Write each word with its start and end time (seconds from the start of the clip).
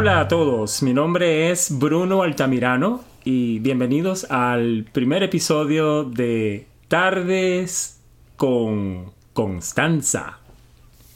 Hola 0.00 0.20
a 0.20 0.28
todos, 0.28 0.82
mi 0.82 0.94
nombre 0.94 1.50
es 1.50 1.78
Bruno 1.78 2.22
Altamirano 2.22 3.04
y 3.22 3.58
bienvenidos 3.58 4.24
al 4.30 4.86
primer 4.90 5.22
episodio 5.22 6.04
de 6.04 6.66
Tardes 6.88 8.00
con 8.38 9.12
Constanza. 9.34 10.38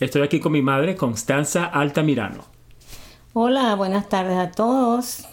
Estoy 0.00 0.21
aquí 0.21 0.39
con 0.39 0.53
mi 0.53 0.61
madre, 0.61 0.96
Constanza 0.96 1.64
Altamirano. 1.64 2.45
Hola, 3.32 3.75
buenas 3.75 4.11
tardes 4.11 4.36
a 4.36 4.50
todos. 4.50 5.27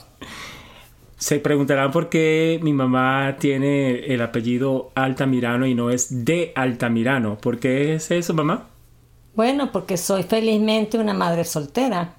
Se 1.18 1.40
preguntarán 1.40 1.92
por 1.92 2.08
qué 2.08 2.58
mi 2.64 2.72
mamá 2.72 3.36
tiene 3.38 4.06
el 4.06 4.22
apellido 4.22 4.92
Altamirano 4.96 5.68
y 5.68 5.76
no 5.76 5.90
es 5.90 6.24
de 6.24 6.54
Altamirano. 6.56 7.38
¿Por 7.38 7.60
qué 7.60 7.96
es 7.96 8.12
eso, 8.12 8.34
mamá? 8.34 8.70
Bueno, 9.36 9.74
porque 9.74 9.98
soy 9.98 10.24
felizmente 10.24 10.98
una 10.98 11.14
madre 11.14 11.44
soltera, 11.44 12.16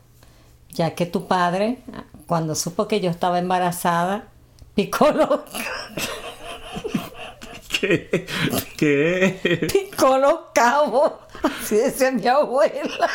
ya 0.72 0.94
que 0.94 1.06
tu 1.06 1.26
padre, 1.26 1.78
cuando 2.26 2.54
supo 2.54 2.88
que 2.88 3.00
yo 3.00 3.10
estaba 3.10 3.38
embarazada, 3.38 4.28
picó 4.74 5.10
los, 5.10 5.40
¿Qué? 7.80 8.26
¿Qué? 8.76 9.68
picó 9.72 10.18
los 10.18 10.34
cabos, 10.54 11.12
así 11.42 11.76
decía 11.76 12.10
mi 12.12 12.26
abuela. 12.26 13.08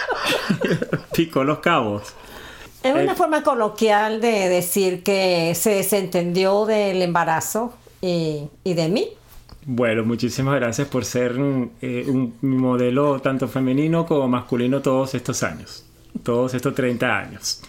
Picó 1.14 1.44
los 1.44 1.60
cabos. 1.60 2.14
Es 2.84 2.94
una 2.94 3.14
Eh. 3.14 3.16
forma 3.16 3.44
coloquial 3.44 4.22
de 4.22 4.50
decir 4.50 5.04
que 5.04 5.54
se 5.56 5.72
desentendió 5.72 6.66
del 6.66 7.02
embarazo 7.02 7.74
y, 8.02 8.50
y 8.64 8.74
de 8.74 8.90
mí. 8.90 9.10
Bueno, 9.66 10.04
muchísimas 10.06 10.56
gracias 10.56 10.88
por 10.88 11.04
ser 11.06 11.34
eh, 11.82 12.06
un 12.08 12.36
modelo 12.42 13.20
tanto 13.22 13.48
femenino 13.48 14.06
como 14.06 14.28
masculino 14.28 14.82
todos 14.82 15.14
estos 15.16 15.44
años, 15.44 15.86
todos 16.28 16.54
estos 16.54 16.76
30 16.76 17.18
años. 17.18 17.62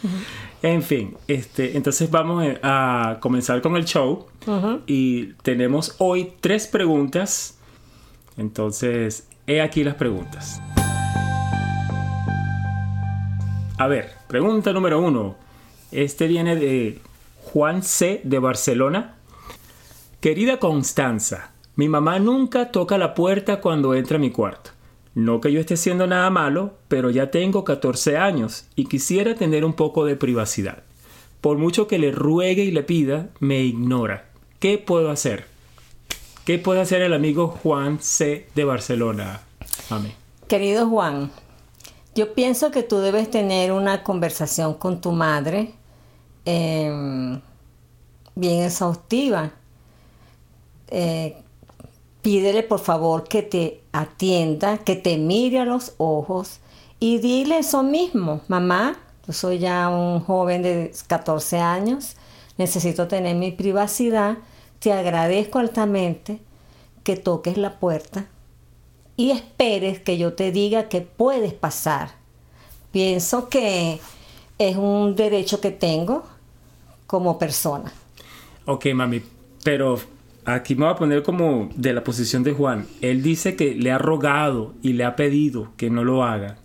En 0.62 0.82
fin, 0.82 1.16
este, 1.28 1.76
entonces 1.76 2.10
vamos 2.10 2.44
eh, 2.44 2.58
a 2.60 3.18
comenzar 3.20 3.62
con 3.62 3.76
el 3.76 3.84
show 3.84 4.26
y 4.84 5.26
tenemos 5.44 5.94
hoy 5.98 6.32
tres 6.40 6.66
preguntas. 6.66 7.56
Entonces, 8.36 9.28
he 9.46 9.60
aquí 9.60 9.84
las 9.84 9.94
preguntas. 9.94 10.60
A 13.78 13.86
ver, 13.86 14.10
pregunta 14.26 14.72
número 14.72 15.00
uno. 15.00 15.36
Este 15.92 16.26
viene 16.26 16.56
de 16.56 17.00
Juan 17.44 17.84
C. 17.84 18.22
de 18.24 18.40
Barcelona. 18.40 19.14
Querida 20.18 20.58
Constanza, 20.58 21.52
mi 21.76 21.88
mamá 21.88 22.18
nunca 22.18 22.72
toca 22.72 22.98
la 22.98 23.14
puerta 23.14 23.60
cuando 23.60 23.94
entra 23.94 24.16
a 24.16 24.20
mi 24.20 24.32
cuarto. 24.32 24.72
No 25.14 25.40
que 25.40 25.52
yo 25.52 25.60
esté 25.60 25.74
haciendo 25.74 26.06
nada 26.06 26.30
malo, 26.30 26.74
pero 26.88 27.10
ya 27.10 27.30
tengo 27.30 27.64
14 27.64 28.16
años 28.16 28.66
y 28.76 28.86
quisiera 28.86 29.34
tener 29.34 29.64
un 29.64 29.72
poco 29.72 30.04
de 30.04 30.16
privacidad. 30.16 30.82
Por 31.40 31.58
mucho 31.58 31.86
que 31.86 31.98
le 31.98 32.12
ruegue 32.12 32.64
y 32.64 32.70
le 32.70 32.82
pida, 32.82 33.30
me 33.40 33.62
ignora. 33.62 34.28
¿Qué 34.58 34.78
puedo 34.78 35.10
hacer? 35.10 35.46
¿Qué 36.44 36.58
puede 36.58 36.80
hacer 36.80 37.02
el 37.02 37.12
amigo 37.12 37.48
Juan 37.48 38.00
C. 38.00 38.48
de 38.54 38.64
Barcelona? 38.64 39.42
Mami. 39.90 40.12
Querido 40.48 40.88
Juan, 40.88 41.30
yo 42.14 42.34
pienso 42.34 42.70
que 42.70 42.82
tú 42.82 42.98
debes 42.98 43.30
tener 43.30 43.70
una 43.70 44.02
conversación 44.02 44.74
con 44.74 45.00
tu 45.00 45.12
madre 45.12 45.74
eh, 46.44 47.38
bien 48.34 48.62
exhaustiva. 48.62 49.50
Eh, 50.88 51.36
pídele 52.28 52.62
por 52.62 52.78
favor 52.78 53.24
que 53.24 53.40
te 53.40 53.80
atienda, 53.90 54.76
que 54.76 54.96
te 54.96 55.16
mire 55.16 55.60
a 55.60 55.64
los 55.64 55.94
ojos 55.96 56.60
y 57.00 57.16
dile 57.20 57.60
eso 57.60 57.82
mismo, 57.82 58.42
mamá, 58.48 58.98
yo 59.26 59.32
soy 59.32 59.60
ya 59.60 59.88
un 59.88 60.20
joven 60.20 60.60
de 60.60 60.92
14 61.06 61.58
años, 61.58 62.16
necesito 62.58 63.08
tener 63.08 63.34
mi 63.34 63.50
privacidad, 63.50 64.36
te 64.78 64.92
agradezco 64.92 65.58
altamente 65.58 66.38
que 67.02 67.16
toques 67.16 67.56
la 67.56 67.80
puerta 67.80 68.26
y 69.16 69.30
esperes 69.30 69.98
que 69.98 70.18
yo 70.18 70.34
te 70.34 70.52
diga 70.52 70.90
que 70.90 71.00
puedes 71.00 71.54
pasar. 71.54 72.10
Pienso 72.92 73.48
que 73.48 74.00
es 74.58 74.76
un 74.76 75.16
derecho 75.16 75.62
que 75.62 75.70
tengo 75.70 76.24
como 77.06 77.38
persona. 77.38 77.90
Ok, 78.66 78.84
mami, 78.92 79.22
pero 79.64 79.98
aquí 80.54 80.74
me 80.74 80.84
voy 80.84 80.92
a 80.94 80.96
poner 80.96 81.22
como 81.22 81.68
de 81.76 81.92
la 81.92 82.02
posición 82.04 82.42
de 82.42 82.52
Juan. 82.52 82.86
Él 83.00 83.22
dice 83.22 83.56
que 83.56 83.74
le 83.74 83.90
ha 83.92 83.98
rogado 83.98 84.74
y 84.82 84.94
le 84.94 85.04
ha 85.04 85.16
pedido 85.16 85.72
que 85.76 85.90
no 85.90 86.04
lo 86.04 86.24
haga, 86.24 86.58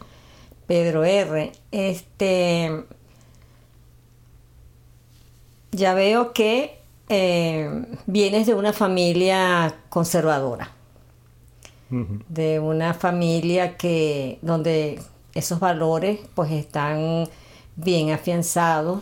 Pedro 0.66 1.04
R. 1.04 1.52
Este. 1.72 2.84
Ya 5.72 5.94
veo 5.94 6.34
que 6.34 6.77
eh, 7.10 7.86
vienes 8.06 8.48
de 8.48 8.54
una 8.54 8.74
familia 8.74 9.76
conservadora. 9.90 10.72
De 11.90 12.60
una 12.60 12.94
familia 12.94 13.78
que. 13.78 14.40
donde 14.42 15.00
esos 15.34 15.60
valores 15.60 16.20
pues 16.36 16.52
están 16.52 17.30
bien 17.78 18.12
afianzados. 18.12 19.02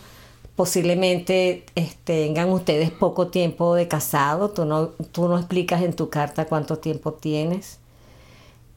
Posiblemente 0.55 1.65
este, 1.73 2.27
tengan 2.27 2.49
ustedes 2.51 2.91
poco 2.91 3.29
tiempo 3.29 3.73
de 3.73 3.87
casado. 3.87 4.51
Tú 4.51 4.65
no, 4.65 4.89
tú 5.11 5.27
no 5.27 5.37
explicas 5.37 5.81
en 5.81 5.93
tu 5.93 6.09
carta 6.09 6.45
cuánto 6.45 6.77
tiempo 6.77 7.13
tienes. 7.13 7.79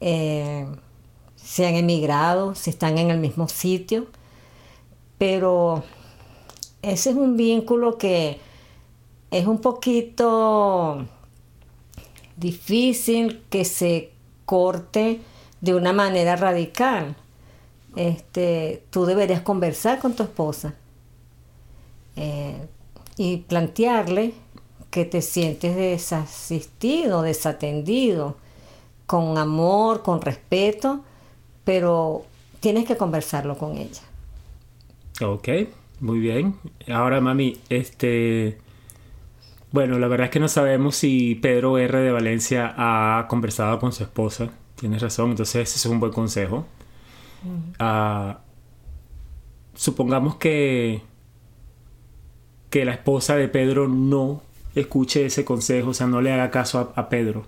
Eh, 0.01 0.67
si 1.37 1.65
han 1.65 1.75
emigrado, 1.75 2.55
si 2.55 2.71
están 2.71 2.99
en 2.99 3.11
el 3.11 3.19
mismo 3.19 3.49
sitio, 3.49 4.07
pero 5.19 5.83
ese 6.83 7.11
es 7.11 7.17
un 7.17 7.37
vínculo 7.37 7.99
que 7.99 8.41
es 9.31 9.47
un 9.47 9.61
poquito 9.61 11.07
difícil 12.37 13.43
que 13.51 13.65
se 13.65 14.13
corte 14.45 15.21
de 15.61 15.75
una 15.75 15.93
manera 15.93 16.37
radical. 16.37 17.17
Este, 17.97 18.85
tú 18.91 19.05
deberías 19.05 19.43
conversar 19.43 19.99
con 19.99 20.15
tu 20.15 20.23
esposa. 20.23 20.75
Eh, 22.17 22.67
y 23.17 23.39
plantearle 23.39 24.33
que 24.91 25.05
te 25.05 25.23
sientes 25.23 25.77
desasistido, 25.77 27.23
desatendido, 27.23 28.37
con 29.07 29.39
amor, 29.39 30.03
con 30.03 30.21
respeto, 30.23 31.01
pero 31.65 32.25
tienes 32.61 32.87
que 32.87 32.97
conversarlo 32.97 33.59
con 33.59 33.77
ella. 33.77 34.03
Ok, 35.21 35.49
muy 36.01 36.21
bien. 36.21 36.57
Ahora, 36.89 37.21
mami, 37.21 37.59
este... 37.69 38.59
Bueno, 39.71 39.99
la 39.99 40.09
verdad 40.09 40.27
es 40.27 40.31
que 40.31 40.41
no 40.41 40.49
sabemos 40.49 40.97
si 40.97 41.35
Pedro 41.35 41.77
R. 41.79 42.01
de 42.01 42.11
Valencia 42.11 42.75
ha 42.77 43.27
conversado 43.29 43.79
con 43.79 43.93
su 43.93 44.03
esposa. 44.03 44.51
Tienes 44.77 45.03
razón, 45.03 45.31
entonces 45.31 45.69
ese 45.69 45.77
es 45.77 45.87
un 45.87 46.01
buen 46.01 46.13
consejo. 46.13 46.67
Ah, 47.79 48.41
supongamos 49.75 50.37
que 50.37 51.03
que 52.71 52.85
la 52.85 52.93
esposa 52.93 53.37
de 53.37 53.49
Pedro 53.49 53.89
no 53.89 54.43
escuche 54.75 55.27
ese 55.27 55.45
consejo, 55.45 55.91
o 55.91 55.95
sea, 55.95 56.07
no 56.07 56.21
le 56.21 56.33
haga 56.33 56.51
caso 56.51 56.93
a, 56.95 57.01
a 57.01 57.09
Pedro. 57.09 57.47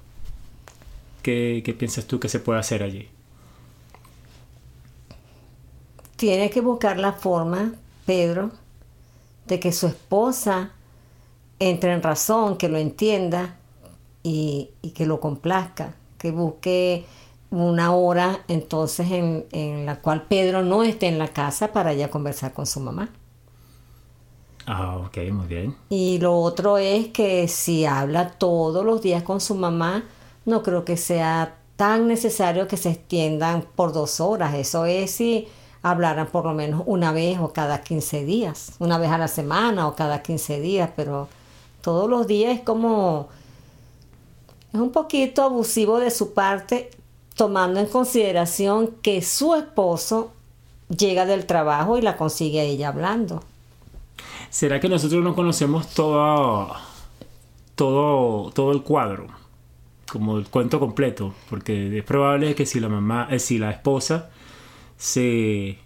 ¿Qué, 1.23 1.63
¿Qué 1.65 1.75
piensas 1.75 2.07
tú 2.07 2.19
que 2.19 2.29
se 2.29 2.41
puede 2.41 2.59
hacer 2.61 2.83
allí? 2.83 3.09
Tiene 6.17 6.51
que 6.51 6.61
buscar 6.61 6.99
la 6.99 7.13
forma, 7.13 7.73
Pedro, 8.07 8.51
de 9.47 9.61
que 9.61 9.73
su 9.73 9.87
esposa 9.87 10.73
entre 11.61 11.93
en 11.93 12.03
razón, 12.03 12.57
que 12.57 12.69
lo 12.69 12.79
entienda 12.79 13.57
y, 14.25 14.71
y 14.83 14.91
que 14.91 15.07
lo 15.07 15.21
complazca, 15.21 15.95
que 16.19 16.33
busque 16.33 17.05
una 17.51 17.95
hora 17.95 18.41
entonces 18.49 19.11
en, 19.11 19.47
en, 19.53 19.87
la 19.87 20.01
cual 20.01 20.23
Pedro 20.23 20.63
no 20.63 20.83
esté 20.83 21.09
en 21.09 21.19
la 21.19 21.29
casa 21.29 21.73
para 21.73 21.93
ya 21.95 22.11
conversar 22.11 22.53
con 22.53 22.67
su 22.67 22.81
mamá. 22.81 23.11
Ah, 24.67 24.99
ok, 24.99 25.19
muy 25.33 25.47
bien. 25.47 25.77
Y 25.89 26.19
lo 26.19 26.37
otro 26.37 26.79
es 26.79 27.09
que 27.09 27.49
si 27.49 27.85
habla 27.85 28.31
todos 28.31 28.85
los 28.85 29.03
días 29.03 29.23
con 29.23 29.41
su 29.41 29.55
mamá, 29.55 30.05
no 30.45 30.63
creo 30.63 30.85
que 30.85 30.97
sea 30.97 31.57
tan 31.77 32.09
necesario 32.09 32.69
que 32.69 32.77
se 32.77 32.91
extiendan 32.91 33.65
por 33.75 33.93
dos 33.93 34.21
horas. 34.21 34.55
Eso 34.55 34.85
es 34.85 35.11
si 35.11 35.49
hablaran 35.83 36.29
por 36.29 36.45
lo 36.45 36.53
menos 36.53 36.83
una 36.87 37.11
vez 37.11 37.39
o 37.41 37.53
cada 37.53 37.83
15 37.83 38.25
días, 38.25 38.73
una 38.79 38.99
vez 38.99 39.11
a 39.11 39.19
la 39.19 39.29
semana 39.29 39.89
o 39.89 39.97
cada 39.97 40.23
15 40.23 40.61
días, 40.61 40.91
pero 40.95 41.29
todos 41.81 42.09
los 42.09 42.27
días 42.27 42.59
es 42.59 42.63
como... 42.63 43.29
Es 44.73 44.81
un 44.81 44.93
poquito 44.93 45.43
abusivo 45.43 45.99
de 45.99 46.11
su 46.11 46.33
parte 46.33 46.91
tomando 47.35 47.81
en 47.81 47.87
consideración 47.87 48.91
que 49.03 49.23
su 49.23 49.55
esposo 49.55 50.33
llega 50.97 51.27
del 51.27 51.47
trabajo 51.47 51.99
y 51.99 52.03
la 52.03 52.17
consigue 52.17 52.61
a 52.61 52.65
ella 52.65 52.89
hablando. 52.89 53.43
¿Será 54.51 54.81
que 54.81 54.89
nosotros 54.89 55.23
no 55.23 55.35
conocemos 55.35 55.89
todo, 55.89 56.73
todo, 57.75 58.51
todo 58.51 58.73
el 58.73 58.83
cuadro? 58.83 59.27
Como 60.11 60.39
el 60.39 60.49
cuento 60.49 60.79
completo. 60.81 61.35
Porque 61.49 61.97
es 61.97 62.05
probable 62.05 62.55
que 62.55 62.67
si 62.67 62.81
la 62.81 62.89
mamá, 62.89 63.29
eh, 63.31 63.39
si 63.39 63.59
la 63.59 63.71
esposa 63.71 64.31
se 64.97 65.79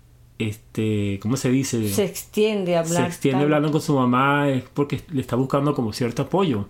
este, 0.49 1.19
¿cómo 1.23 1.37
se 1.37 1.51
dice? 1.51 1.89
Se 1.89 2.05
extiende 2.05 2.77
a 2.77 2.81
hablar. 2.81 3.03
Se 3.03 3.09
extiende 3.09 3.45
hablando 3.45 3.73
con 3.73 3.81
su 3.81 3.95
mamá 3.95 4.49
es 4.49 4.65
porque 4.75 5.03
le 5.11 5.21
está 5.21 5.37
buscando 5.37 5.75
como 5.75 5.93
cierto 5.93 6.23
apoyo. 6.23 6.67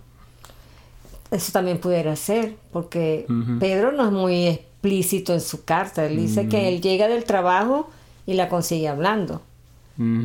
Eso 1.31 1.51
también 1.51 1.79
pudiera 1.79 2.15
ser, 2.15 2.55
porque. 2.71 3.25
Pedro 3.59 3.91
no 3.91 4.05
es 4.05 4.11
muy 4.11 4.47
explícito 4.47 5.33
en 5.33 5.41
su 5.41 5.65
carta. 5.65 6.05
Él 6.05 6.17
dice 6.17 6.47
que 6.47 6.67
él 6.67 6.81
llega 6.81 7.07
del 7.07 7.23
trabajo 7.23 7.89
y 8.25 8.33
la 8.33 8.49
consigue 8.49 8.87
hablando 8.87 9.41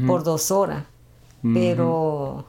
por 0.06 0.24
dos 0.24 0.50
horas. 0.50 0.84
Pero, 1.54 2.44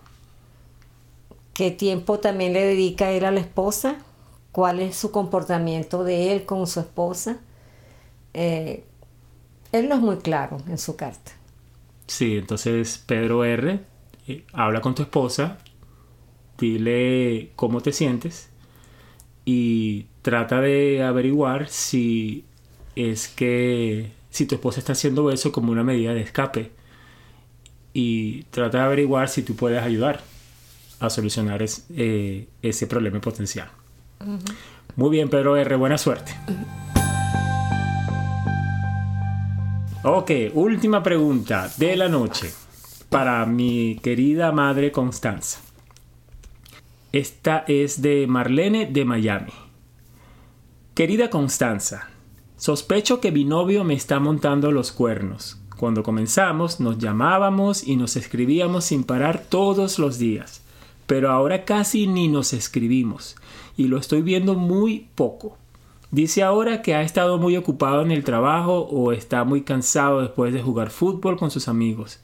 ¿qué 1.54 1.72
tiempo 1.72 2.20
también 2.20 2.54
le 2.54 2.64
dedica 2.64 3.12
él 3.12 3.24
a 3.24 3.32
la 3.32 3.40
esposa? 3.40 3.96
¿Cuál 4.52 4.82
es 4.82 4.98
su 4.98 5.12
comportamiento 5.12 6.04
de 6.04 6.34
él 6.34 6.46
con 6.46 6.68
su 6.68 6.82
esposa? 6.82 7.38
Eh, 8.34 8.84
él 9.72 9.90
no 9.90 9.96
es 9.96 10.02
muy 10.02 10.18
claro 10.18 10.58
en 10.68 10.78
su 10.78 10.96
carta. 10.96 11.32
Sí, 12.08 12.38
entonces 12.38 13.02
Pedro 13.06 13.44
R. 13.46 13.80
eh, 14.28 14.44
habla 14.54 14.82
con 14.82 14.96
tu 14.96 15.02
esposa, 15.04 15.58
dile 16.58 17.52
cómo 17.56 17.82
te 17.82 17.92
sientes 17.92 18.50
y 19.46 20.06
trata 20.22 20.62
de 20.62 21.04
averiguar 21.04 21.68
si 21.70 22.44
es 22.96 23.28
que 23.28 24.12
si 24.30 24.46
tu 24.46 24.56
esposa 24.56 24.80
está 24.80 24.92
haciendo 24.94 25.32
eso 25.32 25.52
como 25.52 25.72
una 25.72 25.84
medida 25.84 26.14
de 26.14 26.22
escape 26.22 26.72
y 27.94 28.44
trata 28.44 28.80
de 28.80 28.84
averiguar 28.86 29.28
si 29.30 29.42
tú 29.44 29.56
puedes 29.56 29.82
ayudar 29.82 30.22
a 31.00 31.10
solucionar 31.10 31.64
es- 31.64 31.86
eh, 31.96 32.48
ese 32.62 32.88
problema 32.88 33.20
potencial. 33.20 33.70
Muy 34.96 35.10
bien, 35.10 35.30
Pedro 35.30 35.58
R. 35.58 35.76
Buena 35.76 35.98
suerte. 35.98 36.34
Ok, 40.04 40.32
última 40.56 41.04
pregunta 41.04 41.72
de 41.78 41.96
la 41.96 42.10
noche 42.10 42.52
para 43.10 43.46
mi 43.46 44.00
querida 44.02 44.52
madre 44.52 44.92
Constanza. 44.92 45.62
Esta 47.12 47.66
es 47.68 48.02
de 48.02 48.26
Marlene 48.26 48.88
de 48.88 49.06
Miami. 49.06 49.54
Querida 50.96 51.30
Constanza, 51.30 52.10
sospecho 52.58 53.22
que 53.22 53.32
mi 53.32 53.46
novio 53.46 53.84
me 53.84 53.94
está 53.94 54.20
montando 54.20 54.72
los 54.72 54.92
cuernos. 54.92 55.62
Cuando 55.78 56.02
comenzamos 56.02 56.80
nos 56.80 56.98
llamábamos 56.98 57.88
y 57.88 57.96
nos 57.96 58.16
escribíamos 58.16 58.86
sin 58.86 59.04
parar 59.04 59.46
todos 59.50 60.00
los 60.00 60.18
días, 60.18 60.64
pero 61.06 61.30
ahora 61.30 61.64
casi 61.64 62.08
ni 62.08 62.28
nos 62.28 62.54
escribimos 62.54 63.36
y 63.78 63.84
lo 63.84 64.00
estoy 64.00 64.24
viendo 64.24 64.56
muy 64.56 65.10
poco. 65.14 65.60
Dice 66.12 66.44
ahora 66.44 66.82
que 66.82 66.94
ha 66.94 67.02
estado 67.02 67.38
muy 67.38 67.56
ocupado 67.56 68.02
en 68.02 68.12
el 68.12 68.26
trabajo 68.26 68.80
o 68.80 69.14
está 69.14 69.46
muy 69.46 69.62
cansado 69.62 70.22
después 70.22 70.54
de 70.54 70.62
jugar 70.62 70.90
fútbol 70.90 71.38
con 71.38 71.52
sus 71.52 71.70
amigos. 71.70 72.20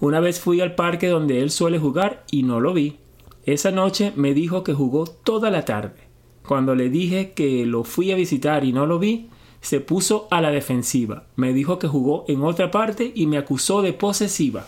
Una 0.00 0.18
vez 0.18 0.40
fui 0.40 0.60
al 0.60 0.74
parque 0.74 1.06
donde 1.06 1.40
él 1.40 1.52
suele 1.52 1.78
jugar 1.78 2.24
y 2.32 2.42
no 2.42 2.58
lo 2.58 2.74
vi. 2.74 2.98
Esa 3.46 3.70
noche 3.70 4.12
me 4.16 4.34
dijo 4.34 4.64
que 4.64 4.74
jugó 4.74 5.04
toda 5.06 5.50
la 5.50 5.64
tarde. 5.64 6.00
Cuando 6.46 6.74
le 6.74 6.90
dije 6.90 7.32
que 7.32 7.64
lo 7.64 7.84
fui 7.84 8.10
a 8.10 8.16
visitar 8.16 8.64
y 8.64 8.72
no 8.72 8.86
lo 8.86 8.98
vi, 8.98 9.28
se 9.60 9.78
puso 9.78 10.26
a 10.32 10.40
la 10.40 10.50
defensiva. 10.50 11.26
Me 11.36 11.52
dijo 11.52 11.78
que 11.78 11.86
jugó 11.86 12.24
en 12.26 12.42
otra 12.42 12.72
parte 12.72 13.12
y 13.14 13.28
me 13.28 13.38
acusó 13.38 13.82
de 13.82 13.92
posesiva. 13.92 14.66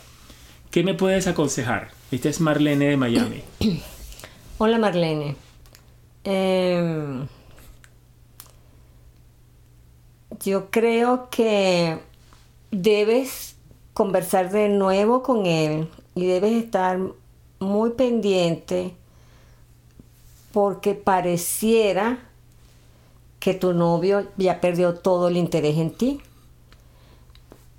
¿Qué 0.71 0.85
me 0.85 0.95
puedes 0.95 1.27
aconsejar? 1.27 1.91
Esta 2.13 2.29
es 2.29 2.41
Marlene 2.41 2.87
de 2.87 2.97
Miami. 2.97 3.43
Hola 4.59 4.79
Marlene. 4.79 5.35
Em, 6.23 7.27
yo 10.43 10.71
creo 10.71 11.29
que 11.31 11.99
debes 12.71 13.57
conversar 13.93 14.51
de 14.51 14.69
nuevo 14.69 15.23
con 15.23 15.47
él 15.47 15.89
y 16.15 16.27
debes 16.27 16.53
estar 16.53 16.99
muy 17.61 17.91
pendiente 17.91 18.95
porque 20.53 20.95
pareciera 20.95 22.19
que 23.41 23.55
tu 23.55 23.75
novio 23.75 24.27
ya 24.37 24.61
perdió 24.61 24.95
todo 24.95 25.29
el 25.29 25.37
interés 25.37 25.77
en 25.79 25.91
ti. 25.91 26.21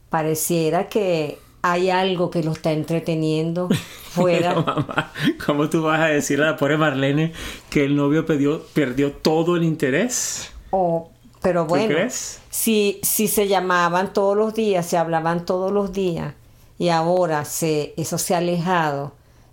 Pareciera 0.10 0.88
que 0.90 1.40
hay 1.62 1.90
algo 1.90 2.30
que 2.30 2.44
lo 2.44 2.52
está 2.52 2.72
entreteniendo 2.72 3.70
fuera. 4.10 4.50
Pero, 4.50 4.64
mamá, 4.66 5.12
¿cómo 5.46 5.70
tú 5.70 5.82
vas 5.82 6.02
a 6.02 6.08
decir 6.08 6.42
a 6.42 6.52
la 6.52 6.58
pobre 6.58 6.78
Marlene 6.78 7.34
que 7.70 7.86
el 7.86 7.96
novio 7.96 8.26
perdió, 8.26 8.62
perdió 8.74 9.14
todo 9.14 9.56
el 9.56 9.64
interés? 9.64 10.52
O, 10.70 11.10
pero 11.46 11.66
bueno, 11.66 11.94
crees? 11.94 12.40
Si, 12.50 13.00
si 13.04 13.28
se 13.28 13.48
llamaban 13.48 14.14
todos 14.14 14.36
los 14.36 14.56
días, 14.56 14.84
se 14.84 14.98
hablaban 14.98 15.46
todos 15.46 15.72
los 15.72 15.94
días, 15.94 16.34
y 16.80 16.90
ahora 16.90 17.46
se, 17.46 17.94
eso 17.98 18.18
se 18.18 18.34
ha 18.34 18.40
alejado, 18.40 19.12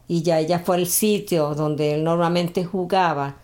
y 0.09 0.23
ya 0.23 0.41
ella 0.41 0.61
fue 0.61 0.77
al 0.77 0.87
sitio 0.87 1.55
donde 1.55 1.95
él 1.95 2.03
normalmente 2.03 2.65
jugaba 2.65 3.37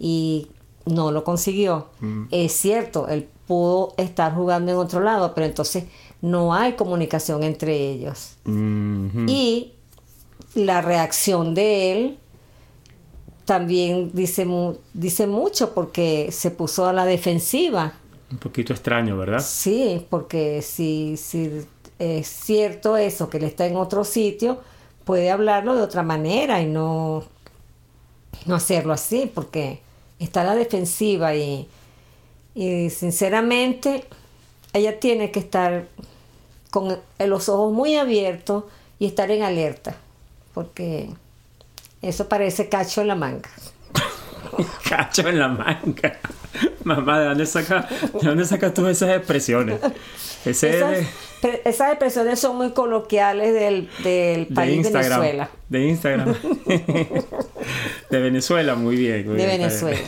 y 0.00 0.48
no 0.84 1.12
lo 1.12 1.22
consiguió. 1.22 1.90
Es 2.32 2.52
cierto, 2.52 3.06
él 3.06 3.28
pudo 3.46 3.94
estar 3.96 4.34
jugando 4.34 4.72
en 4.72 4.78
otro 4.78 5.00
lado, 5.00 5.32
pero 5.32 5.46
entonces 5.46 5.84
no 6.20 6.54
hay 6.54 6.72
comunicación 6.72 7.44
entre 7.44 7.76
ellos. 7.76 8.36
Mhm. 8.44 9.28
Y 9.28 9.74
la 10.54 10.80
reacción 10.80 11.54
de 11.54 11.92
él 11.92 12.18
también 13.44 14.10
dice, 14.12 14.44
mu- 14.44 14.76
dice 14.94 15.26
mucho 15.26 15.74
porque 15.74 16.30
se 16.32 16.50
puso 16.50 16.86
a 16.86 16.92
la 16.92 17.04
defensiva. 17.04 17.94
Un 18.30 18.38
poquito 18.38 18.72
extraño, 18.72 19.16
¿verdad? 19.16 19.40
Sí, 19.40 20.06
porque 20.08 20.62
si, 20.62 21.16
si 21.16 21.50
es 21.98 22.26
cierto 22.26 22.96
eso, 22.96 23.28
que 23.28 23.38
él 23.38 23.44
está 23.44 23.66
en 23.66 23.76
otro 23.76 24.04
sitio, 24.04 24.58
puede 25.04 25.30
hablarlo 25.30 25.74
de 25.74 25.82
otra 25.82 26.02
manera 26.02 26.60
y 26.62 26.66
no, 26.66 27.24
no 28.46 28.54
hacerlo 28.54 28.92
así, 28.92 29.30
porque 29.32 29.80
está 30.18 30.42
a 30.42 30.44
la 30.44 30.54
defensiva 30.54 31.34
y, 31.34 31.68
y 32.54 32.90
sinceramente 32.90 34.04
ella 34.72 34.98
tiene 35.00 35.30
que 35.30 35.40
estar 35.40 35.86
con 36.70 36.98
los 37.18 37.48
ojos 37.48 37.72
muy 37.72 37.96
abiertos 37.96 38.64
y 38.98 39.06
estar 39.06 39.30
en 39.30 39.42
alerta, 39.42 39.96
porque 40.54 41.10
Eso 42.02 42.28
parece 42.28 42.68
cacho 42.68 43.00
en 43.00 43.08
la 43.08 43.14
manga. 43.14 43.48
cacho 44.88 45.28
en 45.28 45.38
la 45.38 45.48
manga. 45.48 46.18
Mamá, 46.84 47.20
¿de 47.20 47.26
dónde 47.26 47.46
sacas 47.46 47.88
de 47.90 48.28
dónde 48.28 48.44
sacas 48.44 48.74
tú 48.74 48.86
esas 48.86 49.16
expresiones? 49.16 49.80
Ese 50.44 50.76
Esas, 50.76 50.90
de, 51.40 51.62
esas 51.64 51.90
expresiones 51.90 52.40
son 52.40 52.56
muy 52.56 52.72
coloquiales 52.72 53.54
del, 53.54 53.88
del 54.02 54.48
de 54.48 54.54
país 54.54 54.76
Instagram. 54.78 55.20
Venezuela. 55.20 55.50
De 55.68 55.86
Instagram. 55.88 56.34
de 58.10 58.20
Venezuela, 58.20 58.74
muy 58.74 58.96
bien. 58.96 59.26
muy 59.28 59.36
De 59.36 59.46
bien, 59.46 59.58
Venezuela. 59.58 59.98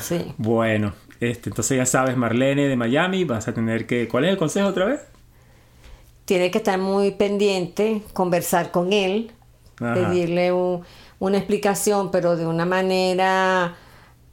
Sí. 0.00 0.32
Bueno, 0.38 0.94
este, 1.20 1.50
entonces 1.50 1.76
ya 1.76 1.86
sabes, 1.86 2.16
Marlene 2.16 2.66
de 2.68 2.76
Miami, 2.76 3.24
vas 3.24 3.46
a 3.48 3.54
tener 3.54 3.86
que. 3.86 4.08
¿Cuál 4.08 4.24
es 4.24 4.30
el 4.30 4.36
consejo 4.36 4.68
otra 4.68 4.86
vez? 4.86 5.00
Tiene 6.24 6.50
que 6.50 6.58
estar 6.58 6.78
muy 6.78 7.10
pendiente, 7.12 8.02
conversar 8.14 8.70
con 8.70 8.92
él, 8.94 9.30
Ajá. 9.80 9.94
pedirle 9.94 10.52
un- 10.52 10.82
una 11.24 11.38
explicación, 11.38 12.10
pero 12.10 12.36
de 12.36 12.46
una 12.46 12.64
manera 12.64 13.74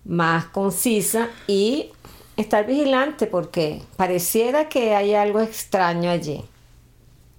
más 0.06 0.46
concisa 0.46 1.30
y 1.48 1.90
estar 2.38 2.66
vigilante 2.66 3.28
porque 3.28 3.82
pareciera 3.98 4.68
que 4.70 4.96
hay 4.96 5.14
algo 5.14 5.40
extraño 5.42 6.10
allí. 6.10 6.44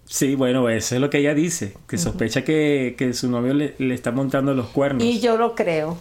Sí, 0.05 0.35
bueno, 0.35 0.69
eso 0.69 0.95
es 0.95 1.01
lo 1.01 1.09
que 1.11 1.19
ella 1.19 1.35
dice, 1.35 1.75
que 1.89 1.97
sospecha 1.97 2.45
que, 2.45 2.95
que 2.99 3.15
su 3.15 3.31
novio 3.31 3.55
le, 3.55 3.75
le 3.79 3.95
está 3.95 4.11
montando 4.13 4.53
los 4.53 4.67
cuernos. 4.69 5.03
Y 5.03 5.21
yo 5.21 5.37
lo 5.39 5.55
creo, 5.55 5.97